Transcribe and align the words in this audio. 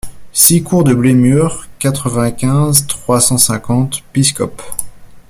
six 0.33 0.61
cour 0.63 0.83
de 0.83 0.95
Blémur, 0.95 1.67
quatre-vingt-quinze, 1.77 2.87
trois 2.87 3.21
cent 3.21 3.37
cinquante, 3.37 3.99
Piscop 4.13 4.59